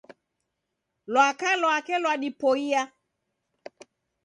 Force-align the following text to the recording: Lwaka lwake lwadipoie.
Lwaka 1.13 1.49
lwake 1.61 1.93
lwadipoie. 2.03 2.81